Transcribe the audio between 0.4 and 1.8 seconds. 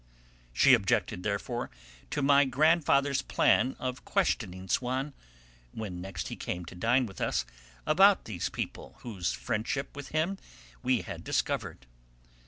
She objected, therefore,